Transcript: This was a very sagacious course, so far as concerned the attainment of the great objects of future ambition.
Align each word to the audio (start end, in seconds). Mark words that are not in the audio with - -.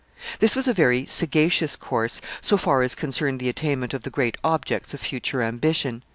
This 0.39 0.55
was 0.55 0.67
a 0.67 0.73
very 0.73 1.05
sagacious 1.05 1.75
course, 1.75 2.21
so 2.41 2.57
far 2.57 2.81
as 2.81 2.95
concerned 2.95 3.39
the 3.39 3.49
attainment 3.49 3.93
of 3.93 4.01
the 4.01 4.09
great 4.09 4.35
objects 4.43 4.95
of 4.95 4.99
future 4.99 5.43
ambition. 5.43 6.01